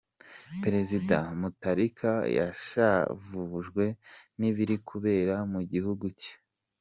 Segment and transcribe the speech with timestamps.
[0.63, 3.85] Perezida Mutharika yashavujwe
[4.39, 6.33] n’ibiri kubera mu gihugu cye.